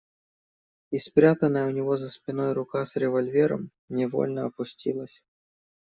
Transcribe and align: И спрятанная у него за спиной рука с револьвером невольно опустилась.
И 0.89 0.97
спрятанная 0.97 1.67
у 1.67 1.69
него 1.69 1.95
за 1.95 2.09
спиной 2.09 2.53
рука 2.53 2.83
с 2.85 2.95
револьвером 2.95 3.69
невольно 3.87 4.45
опустилась. 4.45 5.23